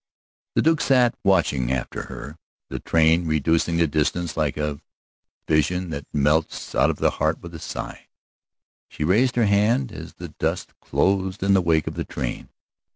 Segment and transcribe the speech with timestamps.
[0.55, 4.81] The Duke sat watching after her, the train reducing the distance like a
[5.47, 8.07] vision that melts out of the heart with a sigh.
[8.89, 12.49] She raised her hand as the dust closed in the wake of the train.